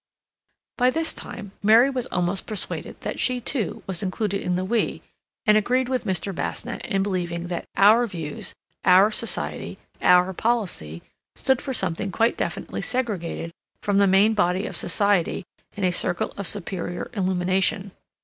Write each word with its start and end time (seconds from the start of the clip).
By 0.77 0.89
this 0.89 1.13
time 1.13 1.51
Mary 1.61 1.91
was 1.91 2.07
almost 2.07 2.47
persuaded 2.47 2.99
that 3.01 3.19
she, 3.19 3.39
too, 3.39 3.83
was 3.85 4.01
included 4.01 4.41
in 4.41 4.55
the 4.55 4.65
"we," 4.65 5.03
and 5.45 5.55
agreed 5.57 5.89
with 5.89 6.05
Mr. 6.05 6.33
Basnett 6.33 6.83
in 6.83 7.03
believing 7.03 7.49
that 7.49 7.65
"our" 7.77 8.07
views, 8.07 8.55
"our" 8.83 9.11
society, 9.11 9.77
"our" 10.01 10.33
policy, 10.33 11.03
stood 11.35 11.61
for 11.61 11.71
something 11.75 12.11
quite 12.11 12.35
definitely 12.35 12.81
segregated 12.81 13.51
from 13.83 13.99
the 13.99 14.07
main 14.07 14.33
body 14.33 14.65
of 14.65 14.75
society 14.75 15.45
in 15.77 15.83
a 15.83 15.91
circle 15.91 16.33
of 16.35 16.47
superior 16.47 17.11
illumination. 17.13 17.91